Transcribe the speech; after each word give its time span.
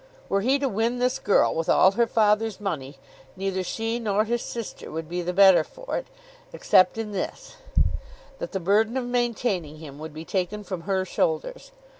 Were 0.29 0.41
he 0.41 0.57
to 0.57 0.67
win 0.67 0.97
this 0.97 1.19
girl 1.19 1.53
with 1.53 1.69
all 1.69 1.91
her 1.91 2.07
father's 2.07 2.59
money, 2.59 2.97
neither 3.35 3.61
she 3.61 3.99
nor 3.99 4.23
his 4.23 4.41
sister 4.41 4.89
would 4.89 5.07
be 5.07 5.21
the 5.21 5.31
better 5.31 5.63
for 5.63 5.95
it, 5.95 6.07
except 6.51 6.97
in 6.97 7.11
this, 7.11 7.57
that 8.39 8.51
the 8.51 8.59
burden 8.59 8.97
of 8.97 9.05
maintaining 9.05 9.77
him 9.77 9.99
would 9.99 10.11
be 10.15 10.25
taken 10.25 10.63
from 10.63 10.81
her 10.89 11.05
shoulders. 11.05 11.71